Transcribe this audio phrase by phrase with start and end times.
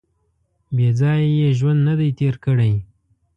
[0.75, 2.73] •بېځایه یې ژوند نهدی تېر کړی.